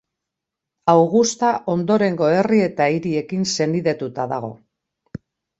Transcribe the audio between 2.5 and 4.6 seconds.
eta hiriekin senidetuta dago.